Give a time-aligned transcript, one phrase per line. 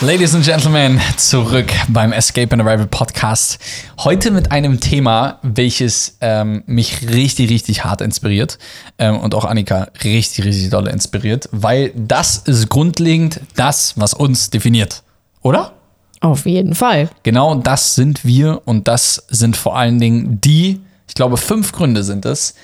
[0.00, 3.58] Ladies and Gentlemen, zurück beim Escape and Arrival Podcast.
[3.98, 8.60] Heute mit einem Thema, welches ähm, mich richtig, richtig hart inspiriert
[8.98, 14.50] ähm, und auch Annika richtig, richtig doll inspiriert, weil das ist grundlegend das, was uns
[14.50, 15.02] definiert,
[15.42, 15.72] oder?
[16.20, 17.10] Auf jeden Fall.
[17.24, 22.04] Genau das sind wir und das sind vor allen Dingen die, ich glaube, fünf Gründe
[22.04, 22.54] sind es,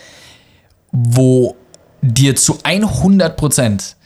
[0.92, 1.56] wo
[2.00, 3.96] dir zu 100 Prozent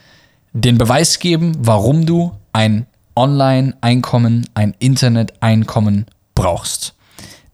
[0.55, 2.87] den Beweis geben, warum du ein
[3.19, 6.95] Online-Einkommen, ein Internet-Einkommen brauchst.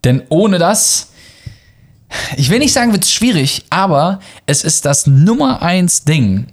[0.04, 1.12] Denn ohne das,
[2.36, 6.48] ich will nicht sagen, wird es schwierig, aber es ist das Nummer eins Ding,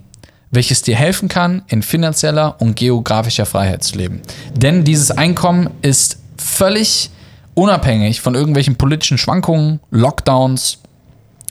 [0.49, 4.21] welches dir helfen kann, in finanzieller und geografischer Freiheit zu leben.
[4.55, 7.09] Denn dieses Einkommen ist völlig
[7.53, 10.79] unabhängig von irgendwelchen politischen Schwankungen, Lockdowns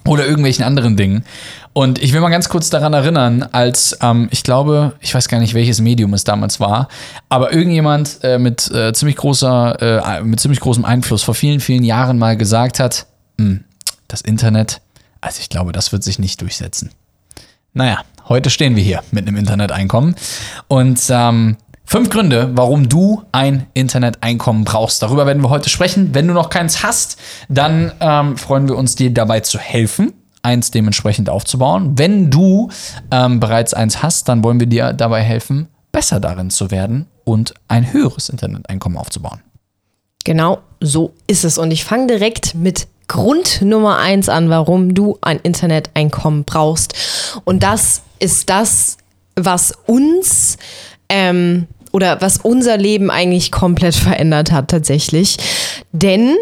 [0.06, 1.24] oder irgendwelchen anderen Dingen.
[1.72, 5.38] Und ich will mal ganz kurz daran erinnern, als ähm, ich glaube, ich weiß gar
[5.38, 6.88] nicht, welches Medium es damals war,
[7.28, 11.84] aber irgendjemand äh, mit äh, ziemlich großer, äh, mit ziemlich großem Einfluss vor vielen, vielen
[11.84, 13.06] Jahren mal gesagt hat,
[13.38, 13.64] hm,
[14.08, 14.80] das Internet,
[15.20, 16.90] also ich glaube, das wird sich nicht durchsetzen.
[17.72, 20.16] Naja, heute stehen wir hier mit einem Interneteinkommen
[20.66, 25.02] und ähm, Fünf Gründe, warum du ein Interneteinkommen brauchst.
[25.02, 26.14] Darüber werden wir heute sprechen.
[26.14, 27.18] Wenn du noch keins hast,
[27.48, 30.12] dann ähm, freuen wir uns, dir dabei zu helfen
[30.42, 31.98] eins dementsprechend aufzubauen.
[31.98, 32.70] Wenn du
[33.10, 37.54] ähm, bereits eins hast, dann wollen wir dir dabei helfen, besser darin zu werden und
[37.68, 39.40] ein höheres Interneteinkommen aufzubauen.
[40.24, 41.58] Genau so ist es.
[41.58, 46.94] Und ich fange direkt mit Grund Nummer eins an, warum du ein Interneteinkommen brauchst.
[47.44, 48.98] Und das ist das,
[49.34, 50.58] was uns
[51.08, 55.38] ähm, oder was unser Leben eigentlich komplett verändert hat tatsächlich.
[55.92, 56.36] Denn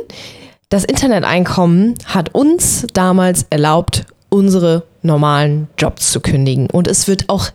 [0.68, 6.68] das Interneteinkommen hat uns damals erlaubt, unsere normalen Jobs zu kündigen.
[6.70, 7.48] Und es wird auch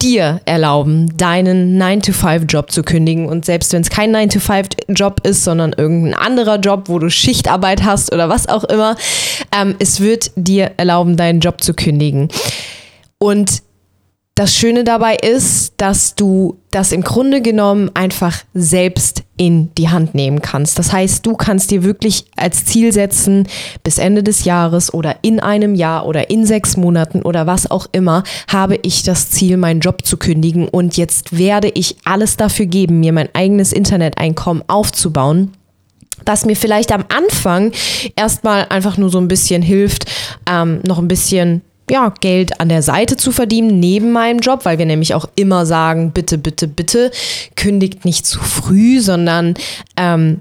[0.00, 3.26] dir erlauben, deinen 9-to-5-Job zu kündigen.
[3.26, 8.12] Und selbst wenn es kein 9-to-5-Job ist, sondern irgendein anderer Job, wo du Schichtarbeit hast
[8.12, 8.96] oder was auch immer,
[9.54, 12.28] ähm, es wird dir erlauben, deinen Job zu kündigen.
[13.18, 13.62] Und
[14.36, 20.16] das Schöne dabei ist, dass du das im Grunde genommen einfach selbst in die Hand
[20.16, 20.76] nehmen kannst.
[20.76, 23.46] Das heißt, du kannst dir wirklich als Ziel setzen,
[23.84, 27.86] bis Ende des Jahres oder in einem Jahr oder in sechs Monaten oder was auch
[27.92, 32.66] immer, habe ich das Ziel, meinen Job zu kündigen und jetzt werde ich alles dafür
[32.66, 35.52] geben, mir mein eigenes Interneteinkommen aufzubauen
[36.24, 37.72] das mir vielleicht am Anfang
[38.16, 40.06] erstmal einfach nur so ein bisschen hilft,
[40.48, 44.78] ähm, noch ein bisschen ja, Geld an der Seite zu verdienen, neben meinem Job, weil
[44.78, 47.10] wir nämlich auch immer sagen, bitte, bitte, bitte,
[47.56, 49.54] kündigt nicht zu früh, sondern
[49.96, 50.40] ähm,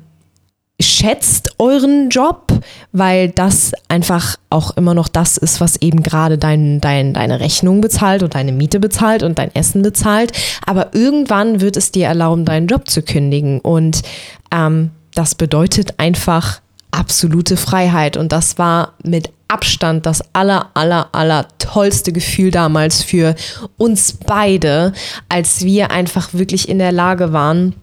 [0.80, 2.52] schätzt euren Job,
[2.92, 7.82] weil das einfach auch immer noch das ist, was eben gerade dein, dein, deine Rechnung
[7.82, 10.32] bezahlt und deine Miete bezahlt und dein Essen bezahlt.
[10.66, 13.60] Aber irgendwann wird es dir erlauben, deinen Job zu kündigen.
[13.60, 14.02] Und
[14.52, 16.62] ähm, das bedeutet einfach
[16.94, 18.18] absolute Freiheit.
[18.18, 23.36] Und das war mit Abstand das aller, aller, aller tollste Gefühl damals für
[23.78, 24.94] uns beide,
[25.30, 27.76] als wir einfach wirklich in der Lage waren,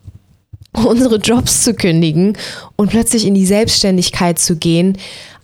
[0.72, 2.36] unsere Jobs zu kündigen
[2.76, 4.96] und plötzlich in die Selbstständigkeit zu gehen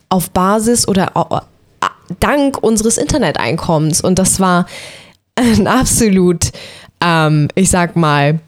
[0.09, 1.13] auf Basis oder
[2.21, 4.01] dank unseres Interneteinkommens.
[4.01, 4.67] Und das war
[5.35, 6.51] ein absolut,
[7.01, 8.41] ähm, ich sag mal,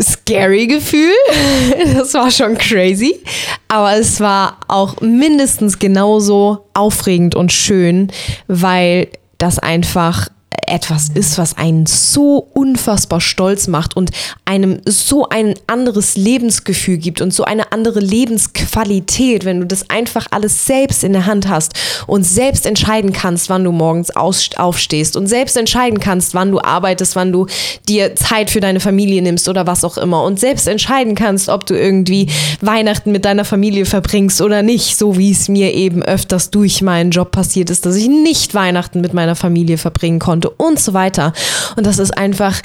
[0.00, 1.14] scary Gefühl.
[1.94, 3.20] Das war schon crazy.
[3.68, 8.10] Aber es war auch mindestens genauso aufregend und schön,
[8.46, 9.08] weil
[9.38, 10.28] das einfach
[10.70, 14.10] etwas ist, was einen so unfassbar stolz macht und
[14.44, 20.26] einem so ein anderes Lebensgefühl gibt und so eine andere Lebensqualität, wenn du das einfach
[20.30, 21.74] alles selbst in der Hand hast
[22.06, 27.16] und selbst entscheiden kannst, wann du morgens aufstehst und selbst entscheiden kannst, wann du arbeitest,
[27.16, 27.46] wann du
[27.88, 31.66] dir Zeit für deine Familie nimmst oder was auch immer und selbst entscheiden kannst, ob
[31.66, 32.28] du irgendwie
[32.60, 37.10] Weihnachten mit deiner Familie verbringst oder nicht, so wie es mir eben öfters durch meinen
[37.10, 41.32] Job passiert ist, dass ich nicht Weihnachten mit meiner Familie verbringen konnte und so weiter.
[41.76, 42.60] Und das ist einfach,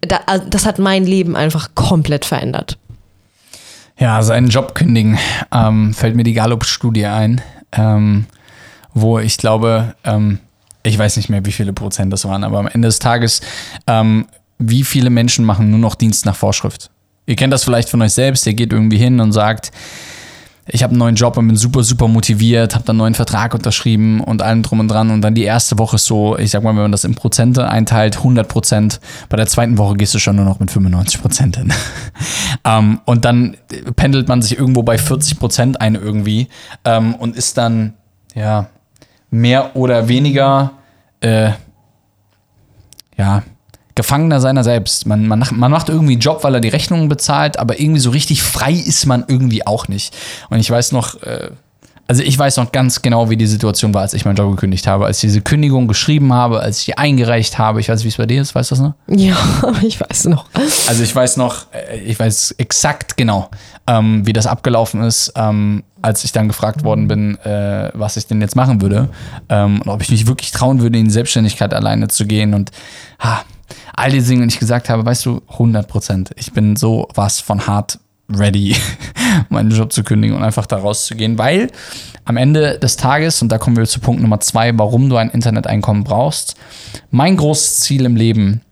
[0.00, 2.78] das hat mein Leben einfach komplett verändert.
[3.98, 5.18] Ja, seinen Job kündigen,
[5.52, 7.40] ähm, fällt mir die Gallup-Studie ein,
[7.72, 8.26] ähm,
[8.92, 10.40] wo ich glaube, ähm,
[10.82, 13.40] ich weiß nicht mehr, wie viele Prozent das waren, aber am Ende des Tages,
[13.86, 14.26] ähm,
[14.58, 16.90] wie viele Menschen machen nur noch Dienst nach Vorschrift?
[17.24, 19.72] Ihr kennt das vielleicht von euch selbst, ihr geht irgendwie hin und sagt,
[20.68, 23.54] ich habe einen neuen Job und bin super, super motiviert, habe dann einen neuen Vertrag
[23.54, 25.10] unterschrieben und allem drum und dran.
[25.10, 27.68] Und dann die erste Woche ist so, ich sag mal, wenn man das in Prozente
[27.68, 29.00] einteilt, 100 Prozent.
[29.28, 31.72] Bei der zweiten Woche gehst du schon nur noch mit 95 Prozent hin.
[32.64, 33.56] ähm, und dann
[33.94, 36.48] pendelt man sich irgendwo bei 40 Prozent ein irgendwie
[36.84, 37.94] ähm, und ist dann,
[38.34, 38.66] ja,
[39.30, 40.72] mehr oder weniger,
[41.20, 41.52] äh,
[43.16, 43.42] ja,
[43.96, 45.06] Gefangener seiner selbst.
[45.06, 48.10] Man, man, man macht irgendwie einen Job, weil er die Rechnungen bezahlt, aber irgendwie so
[48.10, 50.14] richtig frei ist man irgendwie auch nicht.
[50.50, 51.50] Und ich weiß noch, äh,
[52.08, 54.86] also ich weiß noch ganz genau, wie die Situation war, als ich meinen Job gekündigt
[54.86, 57.80] habe, als ich diese Kündigung geschrieben habe, als ich die eingereicht habe.
[57.80, 58.94] Ich weiß, wie es bei dir ist, weißt du das noch?
[59.08, 59.36] Ja,
[59.82, 60.44] ich weiß noch.
[60.86, 63.50] Also ich weiß noch, äh, ich weiß exakt genau,
[63.86, 68.26] ähm, wie das abgelaufen ist, ähm, als ich dann gefragt worden bin, äh, was ich
[68.26, 69.08] denn jetzt machen würde
[69.48, 72.70] ähm, und ob ich mich wirklich trauen würde, in die Selbstständigkeit alleine zu gehen und
[73.18, 73.42] ha,
[73.94, 76.30] all die Dinge, die ich gesagt habe, weißt du, 100 Prozent.
[76.36, 77.98] Ich bin so was von hart
[78.30, 78.76] ready,
[79.48, 81.70] meinen Job zu kündigen und einfach da rauszugehen, weil
[82.24, 85.30] am Ende des Tages, und da kommen wir zu Punkt Nummer zwei, warum du ein
[85.30, 86.56] Interneteinkommen brauchst,
[87.10, 88.62] mein großes Ziel im Leben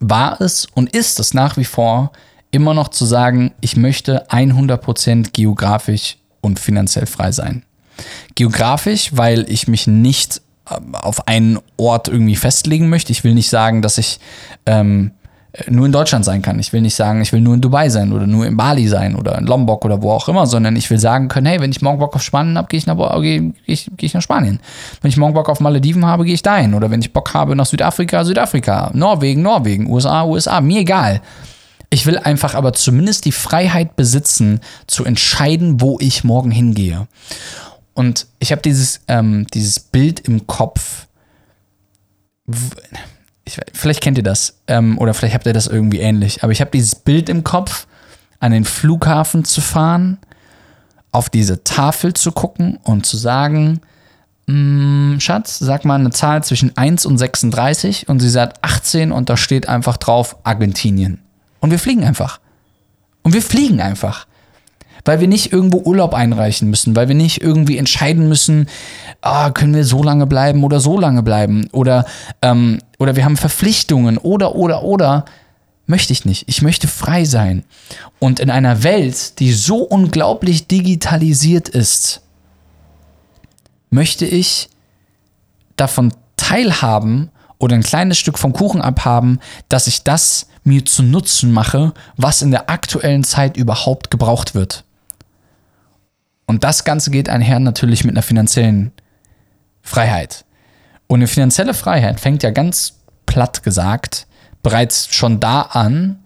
[0.00, 2.12] war es und ist es nach wie vor,
[2.50, 7.64] immer noch zu sagen, ich möchte 100% geografisch und finanziell frei sein.
[8.34, 10.40] Geografisch, weil ich mich nicht
[10.92, 13.12] auf einen Ort irgendwie festlegen möchte.
[13.12, 14.20] Ich will nicht sagen, dass ich
[14.66, 15.12] ähm,
[15.68, 16.58] nur in Deutschland sein kann.
[16.58, 19.16] Ich will nicht sagen, ich will nur in Dubai sein oder nur in Bali sein
[19.16, 21.82] oder in Lombok oder wo auch immer, sondern ich will sagen können, hey, wenn ich
[21.82, 24.60] morgen Bock auf Spanien habe, gehe ich, nach, geh, geh geh ich nach Spanien.
[25.00, 26.74] Wenn ich morgen Bock auf Malediven habe, gehe ich dahin.
[26.74, 28.90] Oder wenn ich Bock habe nach Südafrika, Südafrika.
[28.94, 29.90] Norwegen, Norwegen.
[29.90, 30.60] USA, USA.
[30.60, 31.22] Mir egal.
[31.90, 37.06] Ich will einfach aber zumindest die Freiheit besitzen, zu entscheiden, wo ich morgen hingehe.
[37.98, 41.08] Und ich habe dieses, ähm, dieses Bild im Kopf.
[43.44, 44.60] Ich, vielleicht kennt ihr das.
[44.68, 46.44] Ähm, oder vielleicht habt ihr das irgendwie ähnlich.
[46.44, 47.88] Aber ich habe dieses Bild im Kopf,
[48.38, 50.18] an den Flughafen zu fahren,
[51.10, 53.80] auf diese Tafel zu gucken und zu sagen,
[54.46, 59.28] mm, Schatz, sag mal eine Zahl zwischen 1 und 36 und sie sagt 18 und
[59.28, 61.18] da steht einfach drauf Argentinien.
[61.58, 62.38] Und wir fliegen einfach.
[63.24, 64.27] Und wir fliegen einfach
[65.04, 68.68] weil wir nicht irgendwo Urlaub einreichen müssen, weil wir nicht irgendwie entscheiden müssen,
[69.20, 72.04] ah, können wir so lange bleiben oder so lange bleiben oder,
[72.42, 75.24] ähm, oder wir haben Verpflichtungen oder, oder, oder.
[75.90, 76.44] Möchte ich nicht.
[76.48, 77.64] Ich möchte frei sein.
[78.18, 82.20] Und in einer Welt, die so unglaublich digitalisiert ist,
[83.88, 84.68] möchte ich
[85.76, 91.52] davon teilhaben oder ein kleines Stück vom Kuchen abhaben, dass ich das mir zu Nutzen
[91.52, 94.84] mache, was in der aktuellen Zeit überhaupt gebraucht wird.
[96.48, 98.90] Und das Ganze geht einher natürlich mit einer finanziellen
[99.82, 100.46] Freiheit.
[101.06, 102.94] Und eine finanzielle Freiheit fängt ja ganz
[103.26, 104.26] platt gesagt
[104.62, 106.20] bereits schon da an,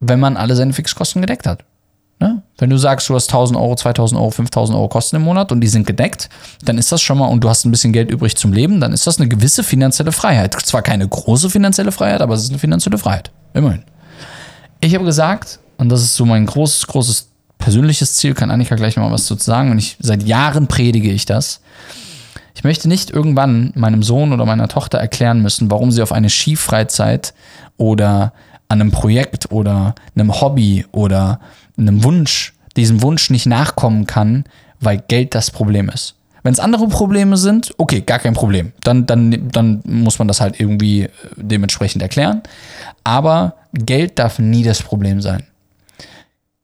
[0.00, 1.64] wenn man alle seine Fixkosten gedeckt hat.
[2.18, 2.42] Ne?
[2.56, 5.60] Wenn du sagst, du hast 1000 Euro, 2000 Euro, 5000 Euro Kosten im Monat und
[5.60, 6.30] die sind gedeckt,
[6.64, 8.94] dann ist das schon mal, und du hast ein bisschen Geld übrig zum Leben, dann
[8.94, 10.54] ist das eine gewisse finanzielle Freiheit.
[10.62, 13.30] Zwar keine große finanzielle Freiheit, aber es ist eine finanzielle Freiheit.
[13.52, 13.82] Immerhin.
[14.80, 18.96] Ich habe gesagt, und das ist so mein großes, großes persönliches Ziel, kann Annika gleich
[18.96, 19.70] noch mal was dazu sagen.
[19.70, 21.60] Und ich, seit Jahren predige ich das.
[22.54, 26.30] Ich möchte nicht irgendwann meinem Sohn oder meiner Tochter erklären müssen, warum sie auf eine
[26.30, 27.34] Skifreizeit
[27.76, 28.32] oder
[28.68, 31.40] an einem Projekt oder einem Hobby oder
[31.76, 34.44] einem Wunsch, diesem Wunsch nicht nachkommen kann,
[34.80, 36.14] weil Geld das Problem ist.
[36.42, 38.72] Wenn es andere Probleme sind, okay, gar kein Problem.
[38.82, 42.42] Dann, dann, dann muss man das halt irgendwie äh, dementsprechend erklären.
[43.02, 45.44] Aber Geld darf nie das Problem sein.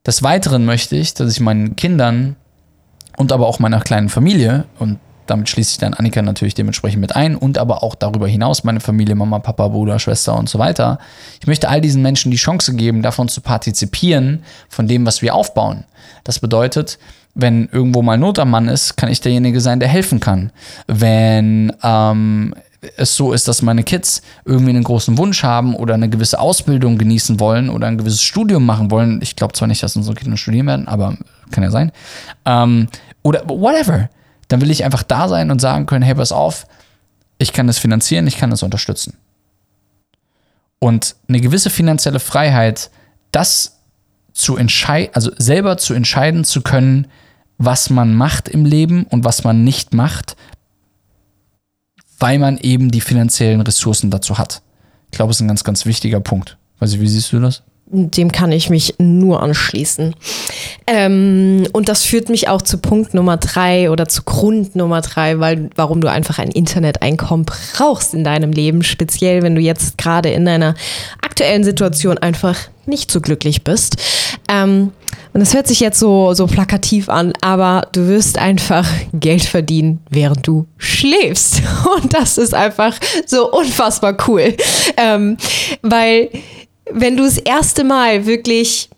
[0.06, 2.36] Des Weiteren möchte ich, dass ich meinen Kindern
[3.16, 7.14] und aber auch meiner kleinen Familie, und damit schließe ich dann Annika natürlich dementsprechend mit
[7.14, 10.98] ein, und aber auch darüber hinaus meine Familie, Mama, Papa, Bruder, Schwester und so weiter.
[11.40, 15.34] Ich möchte all diesen Menschen die Chance geben, davon zu partizipieren, von dem, was wir
[15.34, 15.84] aufbauen.
[16.24, 16.98] Das bedeutet,
[17.34, 20.50] wenn irgendwo mal Not am Mann ist, kann ich derjenige sein, der helfen kann.
[20.86, 22.54] Wenn ähm,
[22.96, 26.96] es so ist, dass meine Kids irgendwie einen großen Wunsch haben oder eine gewisse Ausbildung
[26.96, 30.36] genießen wollen oder ein gewisses Studium machen wollen, ich glaube zwar nicht, dass unsere Kinder
[30.36, 31.16] studieren werden, aber
[31.50, 31.92] kann ja sein,
[32.46, 32.88] ähm,
[33.22, 34.08] oder whatever,
[34.48, 36.66] dann will ich einfach da sein und sagen können, hey, pass auf,
[37.38, 39.16] ich kann das finanzieren, ich kann das unterstützen.
[40.78, 42.90] Und eine gewisse finanzielle Freiheit,
[43.32, 43.80] das
[44.32, 47.06] zu entscheiden, also selber zu entscheiden zu können,
[47.58, 50.36] was man macht im Leben und was man nicht macht,
[52.20, 54.62] weil man eben die finanziellen Ressourcen dazu hat.
[55.10, 56.56] Ich glaube, es ist ein ganz, ganz wichtiger Punkt.
[56.78, 57.62] Weiß ich, wie siehst du das?
[57.92, 60.14] Dem kann ich mich nur anschließen.
[60.86, 65.40] Ähm, und das führt mich auch zu Punkt Nummer drei oder zu Grund Nummer drei,
[65.40, 70.30] weil warum du einfach ein Interneteinkommen brauchst in deinem Leben, speziell wenn du jetzt gerade
[70.30, 70.76] in deiner
[71.20, 72.56] aktuellen Situation einfach
[72.90, 73.96] nicht so glücklich bist.
[74.48, 74.92] Ähm,
[75.32, 80.00] und das hört sich jetzt so, so plakativ an, aber du wirst einfach Geld verdienen,
[80.10, 81.62] während du schläfst.
[82.02, 84.54] Und das ist einfach so unfassbar cool.
[84.96, 85.36] Ähm,
[85.82, 86.30] weil
[86.90, 88.90] wenn du das erste Mal wirklich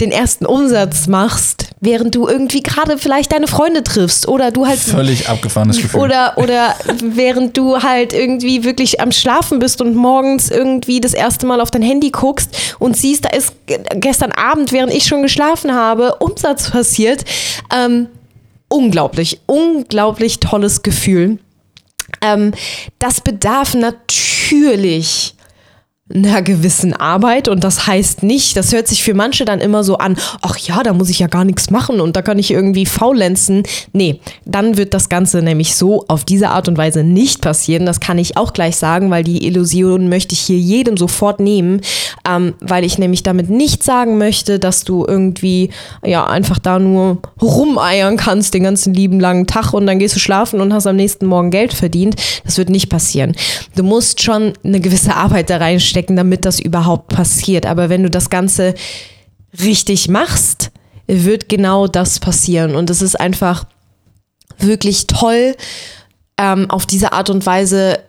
[0.00, 4.78] den ersten Umsatz machst, während du irgendwie gerade vielleicht deine Freunde triffst oder du halt
[4.80, 6.00] Völlig abgefahrenes Gefühl.
[6.00, 11.46] oder oder während du halt irgendwie wirklich am Schlafen bist und morgens irgendwie das erste
[11.46, 15.22] Mal auf dein Handy guckst und siehst, da ist ge- gestern Abend, während ich schon
[15.22, 17.24] geschlafen habe, Umsatz passiert.
[17.72, 18.08] Ähm,
[18.68, 21.38] unglaublich, unglaublich tolles Gefühl.
[22.22, 22.52] Ähm,
[22.98, 25.34] das bedarf natürlich
[26.12, 29.98] einer gewissen Arbeit und das heißt nicht, das hört sich für manche dann immer so
[29.98, 32.86] an, ach ja, da muss ich ja gar nichts machen und da kann ich irgendwie
[32.86, 33.62] faulenzen.
[33.92, 37.84] Nee, dann wird das Ganze nämlich so auf diese Art und Weise nicht passieren.
[37.84, 41.82] Das kann ich auch gleich sagen, weil die Illusion möchte ich hier jedem sofort nehmen,
[42.26, 45.68] ähm, weil ich nämlich damit nicht sagen möchte, dass du irgendwie
[46.02, 50.20] ja einfach da nur rumeiern kannst den ganzen lieben langen Tag und dann gehst du
[50.20, 52.16] schlafen und hast am nächsten Morgen Geld verdient.
[52.44, 53.34] Das wird nicht passieren.
[53.76, 57.66] Du musst schon eine gewisse Arbeit da reinstecken, damit das überhaupt passiert.
[57.66, 58.74] Aber wenn du das Ganze
[59.62, 60.70] richtig machst,
[61.06, 62.74] wird genau das passieren.
[62.76, 63.64] Und es ist einfach
[64.58, 65.56] wirklich toll,
[66.36, 68.00] ähm, auf diese Art und Weise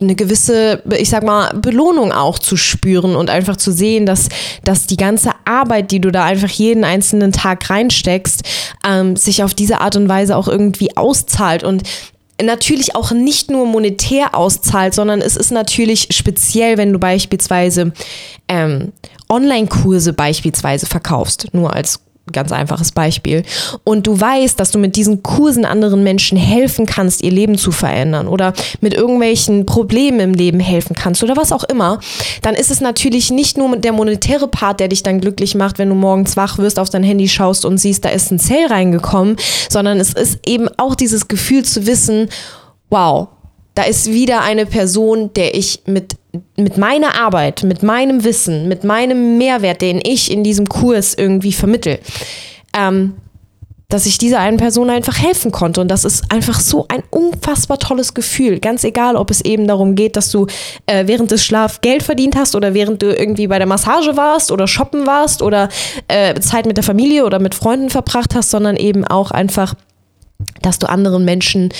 [0.00, 4.28] eine gewisse, ich sag mal, Belohnung auch zu spüren und einfach zu sehen, dass,
[4.64, 8.42] dass die ganze Arbeit, die du da einfach jeden einzelnen Tag reinsteckst,
[8.86, 11.84] ähm, sich auf diese Art und Weise auch irgendwie auszahlt und
[12.42, 17.92] natürlich auch nicht nur monetär auszahlt, sondern es ist natürlich speziell, wenn du beispielsweise
[18.48, 18.92] ähm,
[19.28, 22.00] Online-Kurse beispielsweise verkaufst, nur als
[22.32, 23.42] ganz einfaches Beispiel.
[23.84, 27.70] Und du weißt, dass du mit diesen Kursen anderen Menschen helfen kannst, ihr Leben zu
[27.70, 32.00] verändern oder mit irgendwelchen Problemen im Leben helfen kannst oder was auch immer,
[32.42, 35.88] dann ist es natürlich nicht nur der monetäre Part, der dich dann glücklich macht, wenn
[35.88, 39.36] du morgens wach wirst, auf dein Handy schaust und siehst, da ist ein Sale reingekommen,
[39.68, 42.28] sondern es ist eben auch dieses Gefühl zu wissen,
[42.90, 43.28] wow,
[43.74, 46.16] da ist wieder eine Person, der ich mit,
[46.56, 51.52] mit meiner Arbeit, mit meinem Wissen, mit meinem Mehrwert, den ich in diesem Kurs irgendwie
[51.52, 51.98] vermittel,
[52.76, 53.14] ähm,
[53.88, 55.80] dass ich dieser einen Person einfach helfen konnte.
[55.80, 58.58] Und das ist einfach so ein unfassbar tolles Gefühl.
[58.58, 60.46] Ganz egal, ob es eben darum geht, dass du
[60.86, 64.50] äh, während des Schlafs Geld verdient hast oder während du irgendwie bei der Massage warst
[64.50, 65.68] oder shoppen warst oder
[66.08, 69.74] äh, Zeit mit der Familie oder mit Freunden verbracht hast, sondern eben auch einfach
[70.62, 71.70] dass du anderen Menschen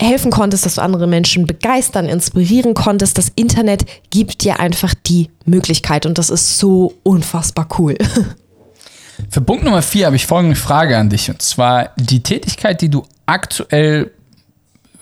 [0.00, 3.18] helfen konntest, dass du andere Menschen begeistern, inspirieren konntest.
[3.18, 7.96] Das Internet gibt dir einfach die Möglichkeit und das ist so unfassbar cool.
[9.28, 11.28] Für Punkt Nummer vier habe ich folgende Frage an dich.
[11.30, 14.10] Und zwar die Tätigkeit, die du aktuell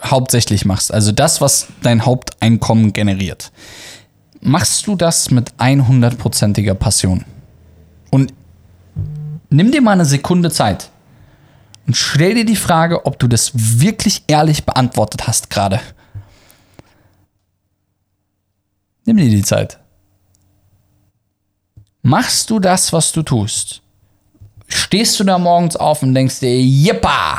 [0.02, 0.92] hauptsächlich machst.
[0.92, 3.52] Also das, was dein Haupteinkommen generiert.
[4.40, 7.25] Machst du das mit 100%iger Passion?
[8.10, 8.32] Und
[9.50, 10.90] nimm dir mal eine Sekunde Zeit
[11.88, 15.80] und stell dir die Frage, ob du das wirklich ehrlich beantwortet hast gerade.
[19.07, 19.78] Nimm dir die Zeit.
[22.02, 23.80] Machst du das, was du tust?
[24.68, 27.38] Stehst du da morgens auf und denkst dir, yippa,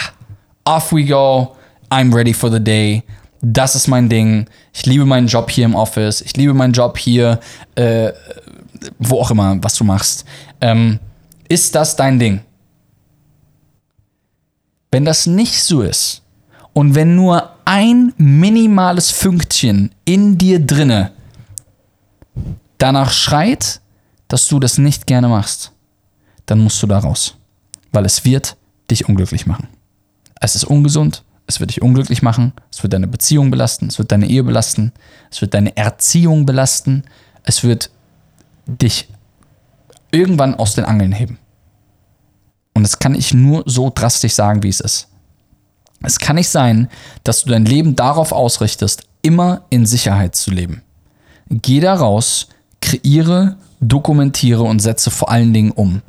[0.65, 1.55] off we go,
[1.91, 3.03] I'm ready for the day.
[3.41, 4.49] Das ist mein Ding.
[4.73, 6.21] Ich liebe meinen Job hier im Office.
[6.21, 7.39] Ich liebe meinen Job hier,
[7.75, 8.11] äh,
[8.97, 10.25] wo auch immer, was du machst.
[10.59, 10.99] Ähm,
[11.47, 12.41] ist das dein Ding?
[14.91, 16.23] Wenn das nicht so ist
[16.73, 21.11] und wenn nur ein minimales Fünkchen in dir drinne
[22.77, 23.81] danach schreit,
[24.27, 25.71] dass du das nicht gerne machst,
[26.45, 27.35] dann musst du da raus.
[27.91, 28.57] Weil es wird
[28.89, 29.67] dich unglücklich machen.
[30.41, 34.11] Es ist ungesund, es wird dich unglücklich machen, es wird deine Beziehung belasten, es wird
[34.11, 34.91] deine Ehe belasten,
[35.29, 37.03] es wird deine Erziehung belasten,
[37.43, 37.91] es wird
[38.65, 39.09] dich
[40.11, 41.37] irgendwann aus den Angeln heben.
[42.73, 45.07] Und das kann ich nur so drastisch sagen, wie es ist.
[46.01, 46.89] Es kann nicht sein,
[47.23, 50.81] dass du dein Leben darauf ausrichtest, immer in Sicherheit zu leben.
[51.49, 52.47] Geh da raus,
[52.81, 56.01] kreiere, dokumentiere und setze vor allen Dingen um.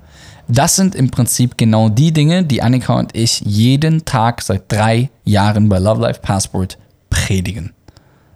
[0.48, 5.10] Das sind im Prinzip genau die Dinge, die Annika und ich jeden Tag seit drei
[5.24, 6.76] Jahren bei Love Life Passport
[7.08, 7.72] predigen.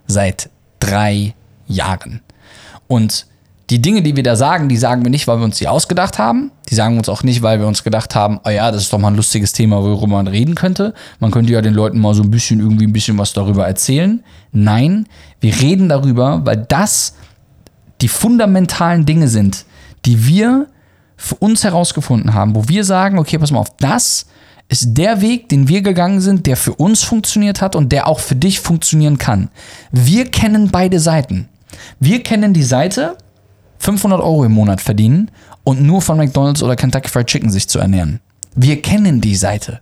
[0.07, 1.35] Seit drei
[1.67, 2.21] Jahren.
[2.87, 3.27] Und
[3.71, 6.19] die Dinge, die wir da sagen, die sagen wir nicht, weil wir uns die ausgedacht
[6.19, 6.51] haben.
[6.69, 8.93] Die sagen wir uns auch nicht, weil wir uns gedacht haben, oh ja, das ist
[8.93, 10.93] doch mal ein lustiges Thema, worüber man reden könnte.
[11.19, 14.23] Man könnte ja den Leuten mal so ein bisschen irgendwie ein bisschen was darüber erzählen.
[14.53, 15.07] Nein,
[15.41, 17.15] wir reden darüber, weil das
[18.03, 19.65] die fundamentalen Dinge sind,
[20.05, 20.67] die wir
[21.17, 24.27] für uns herausgefunden haben, wo wir sagen, okay, pass mal auf, das
[24.69, 28.19] ist der Weg, den wir gegangen sind, der für uns funktioniert hat und der auch
[28.19, 29.51] für dich funktionieren kann.
[29.91, 31.49] Wir kennen beide Seiten.
[32.01, 33.17] Wir kennen die Seite
[33.85, 35.31] 500 Euro im Monat verdienen
[35.63, 38.21] und nur von McDonald's oder Kentucky Fried Chicken sich zu ernähren.
[38.55, 39.81] Wir kennen die Seite.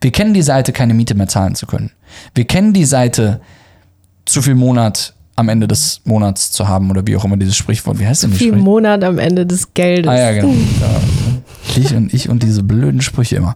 [0.00, 1.92] Wir kennen die Seite, keine Miete mehr zahlen zu können.
[2.34, 3.40] Wir kennen die Seite,
[4.26, 7.98] zu viel Monat am Ende des Monats zu haben oder wie auch immer dieses Sprichwort.
[7.98, 8.64] Wie heißt denn das Viel Sprichwort?
[8.64, 10.10] Monat am Ende des Geldes.
[10.10, 10.54] Ah ja, genau.
[11.76, 13.54] Ich und ich und diese blöden Sprüche immer.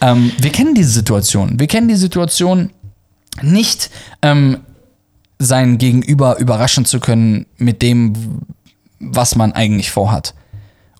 [0.00, 1.58] Ähm, wir kennen diese Situation.
[1.58, 2.70] Wir kennen die Situation
[3.42, 3.90] nicht,
[4.22, 4.58] ähm,
[5.38, 8.12] sein Gegenüber überraschen zu können mit dem,
[9.00, 10.34] was man eigentlich vorhat.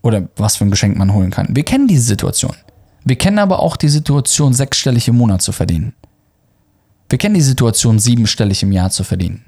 [0.02, 1.48] Oder was für ein Geschenk man holen kann.
[1.56, 2.54] Wir kennen diese Situation.
[3.04, 5.94] Wir kennen aber auch die Situation, sechsstellig im Monat zu verdienen.
[7.08, 9.44] Wir kennen die Situation, siebenstellig im Jahr zu verdienen.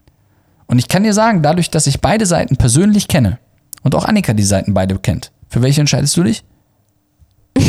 [0.67, 3.39] Und ich kann dir sagen, dadurch, dass ich beide Seiten persönlich kenne
[3.83, 6.45] und auch Annika die Seiten beide kennt, für welche entscheidest du dich?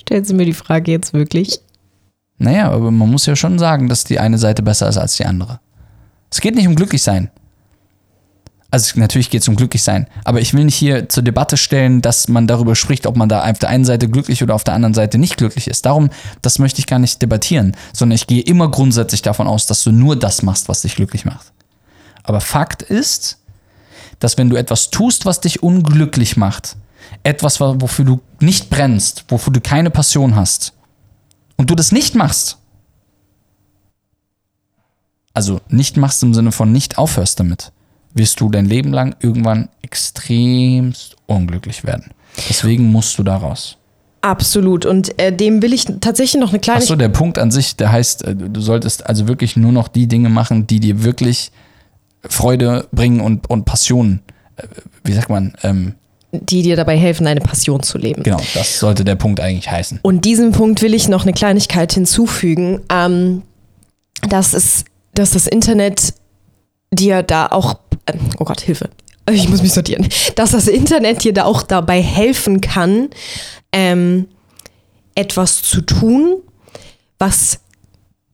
[0.00, 1.60] Stellst du mir die Frage jetzt wirklich?
[2.38, 5.24] Naja, aber man muss ja schon sagen, dass die eine Seite besser ist als die
[5.24, 5.60] andere.
[6.30, 7.30] Es geht nicht um glücklich sein.
[8.74, 12.02] Also natürlich geht es um glücklich sein, aber ich will nicht hier zur Debatte stellen,
[12.02, 14.74] dass man darüber spricht, ob man da auf der einen Seite glücklich oder auf der
[14.74, 15.86] anderen Seite nicht glücklich ist.
[15.86, 16.10] Darum,
[16.42, 19.92] das möchte ich gar nicht debattieren, sondern ich gehe immer grundsätzlich davon aus, dass du
[19.92, 21.52] nur das machst, was dich glücklich macht.
[22.24, 23.38] Aber Fakt ist,
[24.18, 26.76] dass wenn du etwas tust, was dich unglücklich macht,
[27.22, 30.72] etwas, wofür du nicht brennst, wofür du keine Passion hast,
[31.56, 32.58] und du das nicht machst,
[35.32, 37.70] also nicht machst im Sinne von nicht aufhörst damit,
[38.14, 42.12] wirst du dein Leben lang irgendwann extremst unglücklich werden.
[42.48, 43.76] Deswegen musst du da raus.
[44.22, 44.86] Absolut.
[44.86, 46.78] Und äh, dem will ich tatsächlich noch eine kleine.
[46.78, 50.06] Achso, der Punkt an sich, der heißt, äh, du solltest also wirklich nur noch die
[50.06, 51.52] Dinge machen, die dir wirklich
[52.22, 54.20] Freude bringen und, und Passion,
[54.56, 54.62] äh,
[55.04, 55.94] wie sagt man, ähm,
[56.32, 58.22] die dir dabei helfen, deine Passion zu leben.
[58.22, 60.00] genau, das sollte der Punkt eigentlich heißen.
[60.02, 63.42] Und diesem Punkt will ich noch eine Kleinigkeit hinzufügen, ähm,
[64.28, 66.14] dass, es, dass das Internet
[66.90, 68.90] dir da auch, äh, oh Gott, Hilfe,
[69.30, 73.08] ich muss mich sortieren, dass das Internet dir da auch dabei helfen kann,
[73.72, 74.28] ähm,
[75.14, 76.42] etwas zu tun,
[77.18, 77.60] was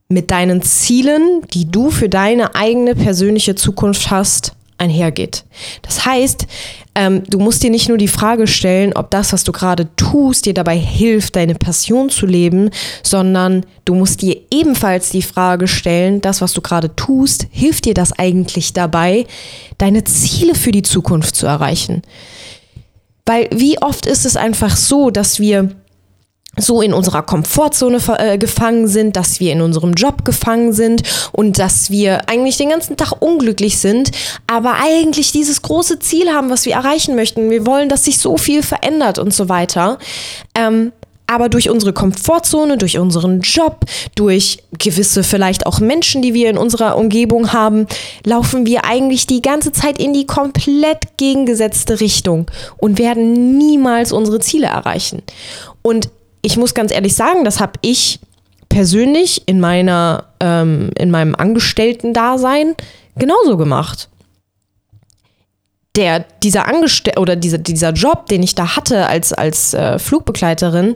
[0.08, 5.44] mit deinen Zielen, die du für deine eigene persönliche Zukunft hast, einhergeht.
[5.82, 6.46] Das heißt,
[6.94, 10.46] ähm, du musst dir nicht nur die Frage stellen, ob das, was du gerade tust,
[10.46, 12.70] dir dabei hilft, deine Passion zu leben,
[13.02, 17.94] sondern du musst dir ebenfalls die Frage stellen, das, was du gerade tust, hilft dir
[17.94, 19.26] das eigentlich dabei,
[19.78, 22.02] deine Ziele für die Zukunft zu erreichen?
[23.26, 25.70] Weil wie oft ist es einfach so, dass wir
[26.60, 31.58] so in unserer Komfortzone äh, gefangen sind, dass wir in unserem Job gefangen sind und
[31.58, 34.10] dass wir eigentlich den ganzen Tag unglücklich sind,
[34.46, 37.50] aber eigentlich dieses große Ziel haben, was wir erreichen möchten.
[37.50, 39.98] Wir wollen, dass sich so viel verändert und so weiter.
[40.54, 40.92] Ähm,
[41.30, 43.84] aber durch unsere Komfortzone, durch unseren Job,
[44.16, 47.86] durch gewisse vielleicht auch Menschen, die wir in unserer Umgebung haben,
[48.24, 54.40] laufen wir eigentlich die ganze Zeit in die komplett gegengesetzte Richtung und werden niemals unsere
[54.40, 55.22] Ziele erreichen.
[55.82, 56.08] Und
[56.42, 58.20] ich muss ganz ehrlich sagen, das habe ich
[58.68, 62.74] persönlich in meiner, ähm, in meinem Angestellten-Dasein
[63.16, 64.08] genauso gemacht.
[65.96, 70.94] Der, dieser Angestell oder dieser, dieser Job, den ich da hatte als, als äh, Flugbegleiterin,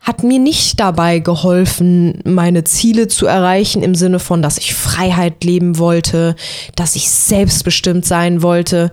[0.00, 5.42] hat mir nicht dabei geholfen, meine Ziele zu erreichen, im Sinne von, dass ich Freiheit
[5.42, 6.36] leben wollte,
[6.76, 8.92] dass ich selbstbestimmt sein wollte.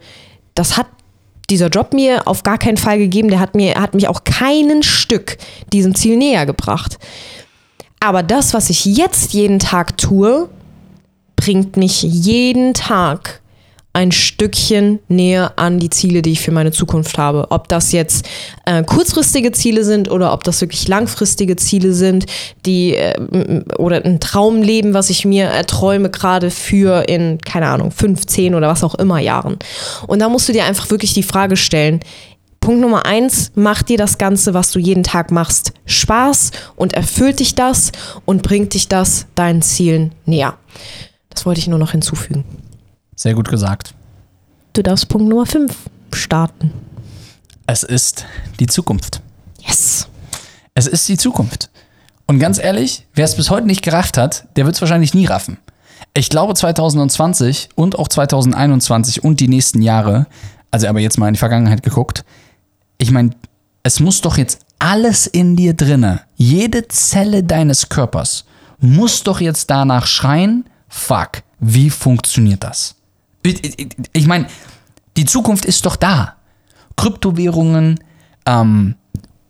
[0.55, 0.88] Das hat
[1.49, 3.29] dieser Job mir auf gar keinen Fall gegeben.
[3.29, 5.38] Der hat, mir, hat mich auch keinen Stück
[5.71, 6.97] diesem Ziel näher gebracht.
[7.99, 10.49] Aber das, was ich jetzt jeden Tag tue,
[11.36, 13.41] bringt mich jeden Tag
[13.95, 17.45] ein Stückchen näher an die Ziele, die ich für meine Zukunft habe.
[17.51, 18.27] Ob das jetzt
[18.65, 22.25] äh, kurzfristige Ziele sind oder ob das wirklich langfristige Ziele sind,
[22.65, 23.13] die äh,
[23.77, 28.84] oder ein Traumleben, was ich mir erträume, gerade für in, keine Ahnung, 15 oder was
[28.84, 29.58] auch immer Jahren.
[30.08, 31.99] Und da musst du dir einfach wirklich die Frage stellen,
[32.62, 37.41] Punkt Nummer eins, macht dir das Ganze, was du jeden Tag machst, Spaß und erfüllt
[37.41, 37.91] dich das
[38.25, 40.56] und bringt dich das deinen Zielen näher.
[41.29, 42.45] Das wollte ich nur noch hinzufügen.
[43.15, 43.93] Sehr gut gesagt.
[44.73, 45.76] Du darfst Punkt Nummer 5
[46.13, 46.71] starten.
[47.67, 48.26] Es ist
[48.60, 49.21] die Zukunft.
[49.60, 50.08] Yes.
[50.73, 51.69] Es ist die Zukunft.
[52.26, 55.26] Und ganz ehrlich, wer es bis heute nicht gerafft hat, der wird es wahrscheinlich nie
[55.26, 55.58] raffen.
[56.13, 60.28] Ich glaube 2020 und auch 2021 und die nächsten Jahre,
[60.71, 62.26] also aber jetzt mal in die Vergangenheit geguckt,
[62.97, 63.32] ich meine,
[63.84, 68.45] es muss doch jetzt alles in dir drinne, jede Zelle deines Körpers
[68.80, 72.95] muss doch jetzt danach schreien, fuck, wie funktioniert das?
[73.43, 74.47] Ich meine,
[75.17, 76.36] die Zukunft ist doch da.
[76.95, 77.99] Kryptowährungen,
[78.45, 78.95] ähm,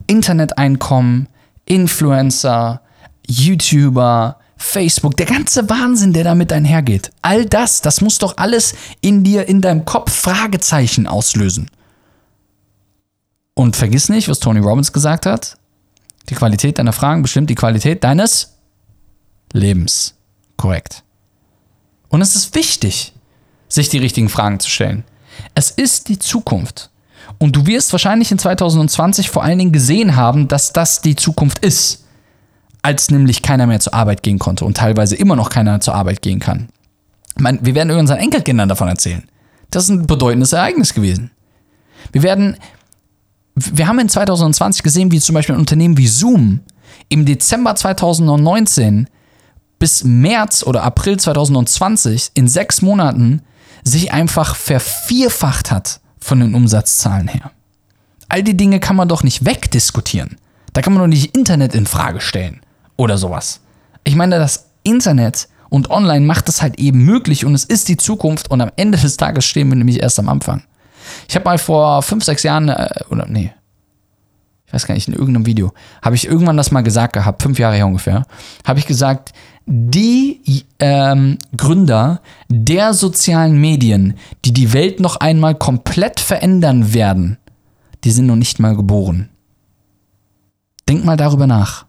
[0.07, 1.27] Interneteinkommen,
[1.65, 2.81] Influencer,
[3.27, 7.11] YouTuber, Facebook, der ganze Wahnsinn, der damit einhergeht.
[7.21, 11.69] All das, das muss doch alles in dir, in deinem Kopf Fragezeichen auslösen.
[13.53, 15.57] Und vergiss nicht, was Tony Robbins gesagt hat.
[16.29, 18.57] Die Qualität deiner Fragen bestimmt die Qualität deines
[19.51, 20.15] Lebens.
[20.57, 21.03] Korrekt.
[22.09, 23.13] Und es ist wichtig,
[23.73, 25.03] sich die richtigen Fragen zu stellen.
[25.55, 26.91] Es ist die Zukunft.
[27.39, 31.59] Und du wirst wahrscheinlich in 2020 vor allen Dingen gesehen haben, dass das die Zukunft
[31.59, 32.05] ist.
[32.83, 36.21] Als nämlich keiner mehr zur Arbeit gehen konnte und teilweise immer noch keiner zur Arbeit
[36.21, 36.69] gehen kann.
[37.35, 39.23] Ich meine, wir werden unseren Enkelkindern davon erzählen.
[39.71, 41.31] Das ist ein bedeutendes Ereignis gewesen.
[42.11, 42.57] Wir werden,
[43.55, 46.59] wir haben in 2020 gesehen, wie zum Beispiel ein Unternehmen wie Zoom
[47.09, 49.07] im Dezember 2019
[49.79, 53.41] bis März oder April 2020 in sechs Monaten
[53.83, 57.51] sich einfach vervierfacht hat von den Umsatzzahlen her.
[58.29, 60.37] All die Dinge kann man doch nicht wegdiskutieren.
[60.73, 62.61] Da kann man doch nicht Internet in Frage stellen
[62.97, 63.59] oder sowas.
[64.03, 67.97] Ich meine, das Internet und online macht es halt eben möglich und es ist die
[67.97, 70.63] Zukunft und am Ende des Tages stehen wir nämlich erst am Anfang.
[71.27, 73.51] Ich habe mal vor fünf, sechs Jahren, äh, oder nee,
[74.73, 77.75] weiß gar nicht, in irgendeinem Video, habe ich irgendwann das mal gesagt gehabt, fünf Jahre
[77.75, 78.25] her ungefähr,
[78.65, 79.33] habe ich gesagt,
[79.65, 87.37] die ähm, Gründer der sozialen Medien, die die Welt noch einmal komplett verändern werden,
[88.03, 89.29] die sind noch nicht mal geboren.
[90.89, 91.85] Denk mal darüber nach.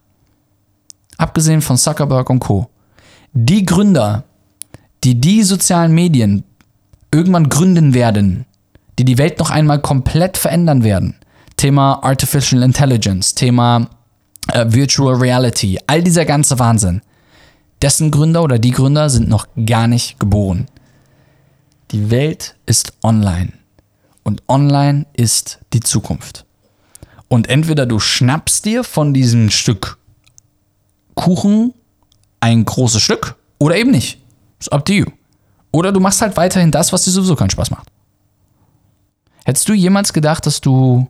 [1.16, 2.68] Abgesehen von Zuckerberg und Co.
[3.33, 4.25] Die Gründer,
[5.03, 6.44] die die sozialen Medien
[7.12, 8.47] irgendwann gründen werden,
[8.99, 11.16] die die Welt noch einmal komplett verändern werden.
[11.57, 13.88] Thema Artificial Intelligence, Thema
[14.53, 17.03] äh, Virtual Reality, all dieser ganze Wahnsinn
[17.85, 20.69] dessen Gründer oder die Gründer sind noch gar nicht geboren.
[21.90, 23.53] Die Welt ist online.
[24.23, 26.47] Und online ist die Zukunft.
[27.29, 29.99] Und entweder du schnappst dir von diesem Stück
[31.14, 31.75] Kuchen
[32.40, 34.19] ein großes Stück oder eben nicht.
[34.59, 35.07] It's up to you.
[35.71, 37.88] Oder du machst halt weiterhin das, was dir sowieso keinen Spaß macht.
[39.45, 41.07] Hättest du jemals gedacht, dass du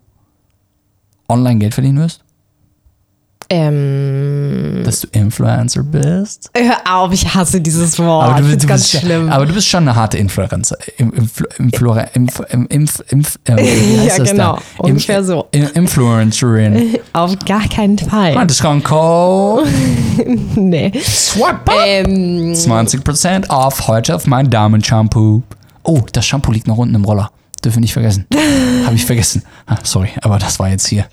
[1.28, 2.24] online Geld verdienen wirst?
[3.50, 6.50] Ähm, Dass du Influencer bist?
[6.56, 8.30] hör auf, ich hasse dieses Wort.
[8.30, 9.28] Aber du, find's du ganz bist, schlimm.
[9.28, 10.76] aber du bist schon eine harte Influencer.
[10.96, 13.02] Im, Influ, Influ, Inf, im, Inf,
[13.46, 14.56] äh, Ja, genau.
[14.56, 14.58] da?
[14.78, 15.46] Ungefähr so.
[15.52, 16.96] Influencerin.
[17.12, 18.34] Auf gar keinen Fall.
[18.60, 19.68] Kommt Code.
[20.56, 20.92] Nee.
[21.02, 21.86] Swipe up.
[21.86, 25.42] Ähm, 20% off heute auf mein Damenshampoo.
[25.82, 27.30] Oh, das Shampoo liegt noch unten im Roller.
[27.64, 28.26] Dürfen wir nicht vergessen.
[28.84, 29.42] Habe ich vergessen.
[29.66, 31.06] Ah, sorry, aber das war jetzt hier.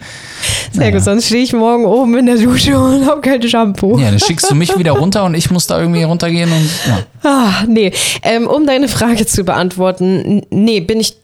[0.73, 3.97] sehr gut, sonst stehe ich morgen oben in der Dusche und habe kein Shampoo.
[3.97, 6.99] Ja, dann schickst du mich wieder runter und ich muss da irgendwie runtergehen und ja.
[7.23, 7.91] Ah, nee.
[8.23, 11.15] Ähm, um deine Frage zu beantworten, nee, bin ich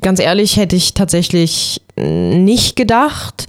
[0.00, 3.46] ganz ehrlich, hätte ich tatsächlich nicht gedacht.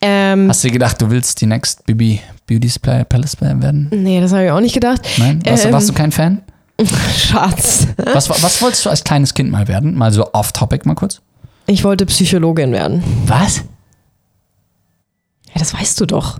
[0.00, 3.88] Ähm, Hast du dir gedacht, du willst die Next Bibi Beauty's Pla- Palace werden?
[3.92, 5.00] nee, das habe ich auch nicht gedacht.
[5.18, 5.40] Nein?
[5.44, 6.42] Warst, Ähm, warst du kein Fan?
[7.16, 7.86] Schatz.
[7.96, 9.94] Was, was wolltest du als kleines Kind mal werden?
[9.94, 11.20] Mal so off-topic mal kurz.
[11.66, 13.02] Ich wollte Psychologin werden.
[13.26, 13.58] Was?
[15.48, 16.38] Ja, das weißt du doch.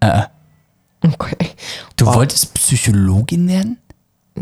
[0.00, 0.22] Äh,
[1.02, 1.36] Okay.
[1.96, 2.14] du Oh.
[2.14, 3.78] wolltest Psychologin werden?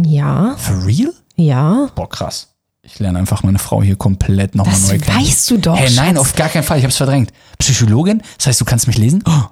[0.02, 1.12] Ja, For real?
[1.36, 1.88] ja.
[1.94, 2.48] Boah, krass.
[2.82, 5.18] Ich lerne einfach meine Frau hier komplett nochmal Das neu kennen.
[5.20, 5.76] weißt du doch.
[5.76, 6.18] Hey, nein, Schatz.
[6.18, 6.78] auf gar keinen Fall.
[6.78, 7.32] Ich hab's verdrängt.
[7.58, 8.22] Psychologin?
[8.38, 9.22] Das heißt, du kannst mich lesen?
[9.26, 9.42] Oh,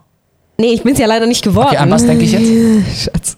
[0.59, 1.67] Nee, ich bin es ja leider nicht geworden.
[1.69, 3.03] okay, an was denke ich jetzt?
[3.13, 3.37] Schatz.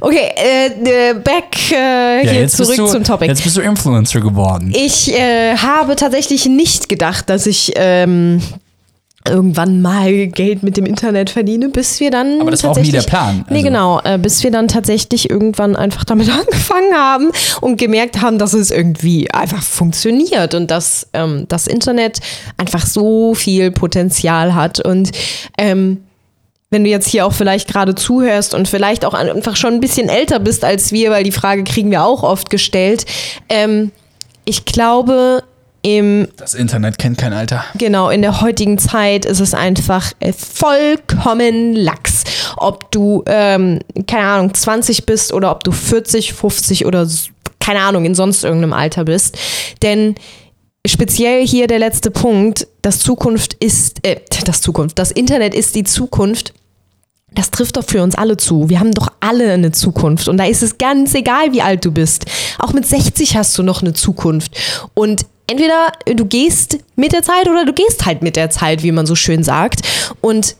[0.00, 3.26] Okay, äh, äh, back äh, hier jetzt zurück du, zum Topic.
[3.26, 4.72] Jetzt bist du Influencer geworden.
[4.74, 8.40] Ich äh, habe tatsächlich nicht gedacht, dass ich ähm,
[9.28, 12.90] irgendwann mal Geld mit dem Internet verdiene, bis wir dann Aber das war auch nie
[12.90, 17.30] der Plan, Nee, also- genau, äh, bis wir dann tatsächlich irgendwann einfach damit angefangen haben
[17.60, 22.20] und gemerkt haben, dass es irgendwie einfach funktioniert und dass ähm, das Internet
[22.56, 25.10] einfach so viel Potenzial hat und
[25.58, 25.98] ähm,
[26.70, 30.08] wenn du jetzt hier auch vielleicht gerade zuhörst und vielleicht auch einfach schon ein bisschen
[30.08, 33.06] älter bist als wir, weil die Frage kriegen wir auch oft gestellt.
[33.48, 33.90] Ähm,
[34.44, 35.42] ich glaube,
[35.82, 37.64] im Das Internet kennt kein Alter.
[37.76, 42.24] Genau, in der heutigen Zeit ist es einfach äh, vollkommen lax.
[42.56, 47.08] Ob du, ähm, keine Ahnung, 20 bist oder ob du 40, 50 oder
[47.58, 49.38] keine Ahnung, in sonst irgendeinem Alter bist.
[49.82, 50.14] Denn
[50.86, 55.84] speziell hier der letzte Punkt, das Zukunft ist, äh, das Zukunft, das Internet ist die
[55.84, 56.52] Zukunft.
[57.34, 58.68] Das trifft doch für uns alle zu.
[58.68, 60.28] Wir haben doch alle eine Zukunft.
[60.28, 62.26] Und da ist es ganz egal, wie alt du bist.
[62.58, 64.56] Auch mit 60 hast du noch eine Zukunft.
[64.94, 68.92] Und entweder du gehst mit der Zeit oder du gehst halt mit der Zeit, wie
[68.92, 69.82] man so schön sagt.
[70.20, 70.56] Und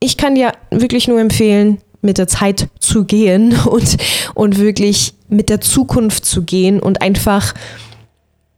[0.00, 3.96] ich kann dir wirklich nur empfehlen, mit der Zeit zu gehen und,
[4.34, 7.54] und wirklich mit der Zukunft zu gehen und einfach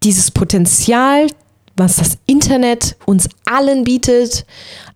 [0.03, 1.29] dieses Potenzial
[1.77, 4.47] was das Internet uns allen bietet,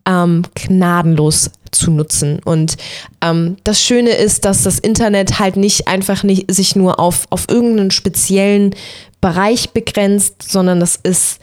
[0.09, 2.41] ähm, gnadenlos zu nutzen.
[2.45, 2.77] Und
[3.21, 7.47] ähm, das Schöne ist, dass das Internet halt nicht einfach nicht sich nur auf, auf
[7.49, 8.75] irgendeinen speziellen
[9.21, 11.39] Bereich begrenzt, sondern das ist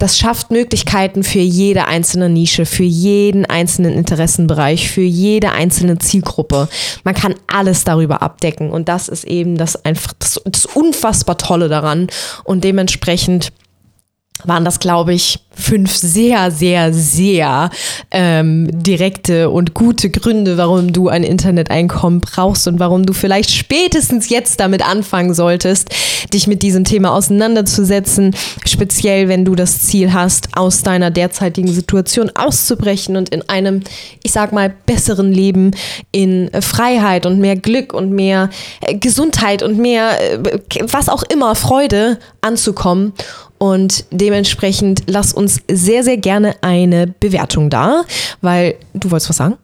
[0.00, 6.68] das schafft Möglichkeiten für jede einzelne Nische, für jeden einzelnen Interessenbereich, für jede einzelne Zielgruppe.
[7.02, 11.68] Man kann alles darüber abdecken und das ist eben das einfach das, das unfassbar Tolle
[11.68, 12.06] daran
[12.44, 13.52] und dementsprechend
[14.44, 17.70] waren das, glaube ich, fünf sehr, sehr, sehr
[18.10, 24.28] ähm, direkte und gute Gründe, warum du ein Interneteinkommen brauchst und warum du vielleicht spätestens
[24.28, 25.88] jetzt damit anfangen solltest,
[26.32, 32.30] dich mit diesem Thema auseinanderzusetzen, speziell wenn du das Ziel hast, aus deiner derzeitigen Situation
[32.34, 33.82] auszubrechen und in einem,
[34.22, 35.72] ich sag mal, besseren Leben
[36.12, 38.50] in Freiheit und mehr Glück und mehr
[38.82, 43.12] äh, Gesundheit und mehr, äh, was auch immer, Freude anzukommen.
[43.58, 48.02] Und dementsprechend lass uns sehr, sehr gerne eine Bewertung da,
[48.40, 49.56] weil du wolltest was sagen?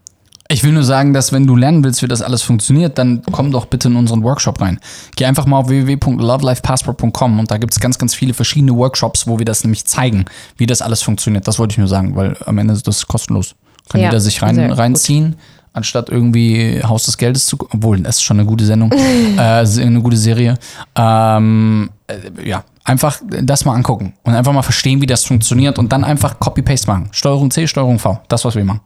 [0.48, 3.50] Ich will nur sagen, dass wenn du lernen willst, wie das alles funktioniert, dann komm
[3.50, 4.78] doch bitte in unseren Workshop rein.
[5.16, 9.38] Geh einfach mal auf www.lovelifepassport.com und da gibt es ganz, ganz viele verschiedene Workshops, wo
[9.38, 10.26] wir das nämlich zeigen,
[10.58, 11.48] wie das alles funktioniert.
[11.48, 13.54] Das wollte ich nur sagen, weil am Ende ist das kostenlos.
[13.88, 14.78] Kann Ja, jeder sich rein, sehr gut.
[14.78, 15.36] reinziehen,
[15.72, 18.92] anstatt irgendwie Haus des Geldes zu obwohl, das ist schon eine gute Sendung,
[19.36, 20.58] äh, eine gute Serie.
[20.94, 25.90] Ähm, äh, ja, einfach das mal angucken und einfach mal verstehen, wie das funktioniert und
[25.92, 27.08] dann einfach Copy-Paste machen.
[27.12, 28.20] Steuerung C, Steuerung V.
[28.28, 28.80] Das, was wir machen.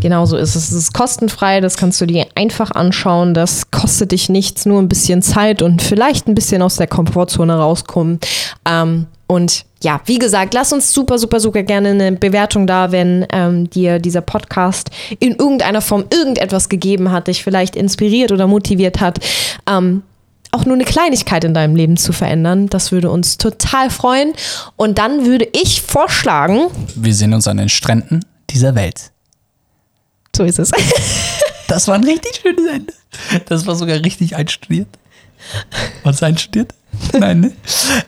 [0.00, 0.70] Genau so ist es.
[0.70, 3.34] Es ist kostenfrei, das kannst du dir einfach anschauen.
[3.34, 7.56] Das kostet dich nichts, nur ein bisschen Zeit und vielleicht ein bisschen aus der Komfortzone
[7.56, 8.18] rauskommen.
[8.66, 13.26] Ähm, und ja, wie gesagt, lass uns super, super, super gerne eine Bewertung da, wenn
[13.32, 19.00] ähm, dir dieser Podcast in irgendeiner Form irgendetwas gegeben hat, dich vielleicht inspiriert oder motiviert
[19.00, 19.20] hat.
[19.68, 20.02] Ähm,
[20.52, 22.68] auch nur eine Kleinigkeit in deinem Leben zu verändern.
[22.68, 24.32] Das würde uns total freuen.
[24.76, 29.12] Und dann würde ich vorschlagen, Wir sehen uns an den Stränden dieser Welt.
[30.36, 30.70] so ist es.
[31.68, 32.92] Das war ein richtig schönes Ende.
[33.46, 34.88] Das war sogar richtig einstudiert.
[36.02, 36.74] Was einstudiert?
[37.16, 37.52] Nein, ne?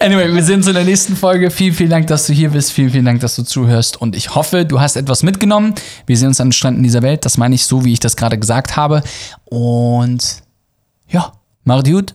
[0.01, 1.49] Anyway, wir sehen uns in der nächsten Folge.
[1.49, 2.73] Vielen, vielen Dank, dass du hier bist.
[2.73, 4.01] Vielen, vielen Dank, dass du zuhörst.
[4.01, 5.77] Und ich hoffe, du hast etwas mitgenommen.
[6.07, 7.25] Wir sehen uns an den Stränden dieser Welt.
[7.25, 9.05] Das meine ich so, wie ich das gerade gesagt habe.
[9.45, 10.43] Und
[11.09, 12.15] ja, mach gut,